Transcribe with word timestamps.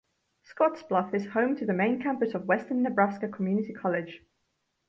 Scottsbluff 0.43 1.13
is 1.13 1.27
home 1.27 1.55
to 1.57 1.63
the 1.63 1.73
main 1.75 2.01
campus 2.01 2.33
of 2.33 2.45
Western 2.47 2.81
Nebraska 2.81 3.27
Community 3.27 3.71
College. 3.71 4.25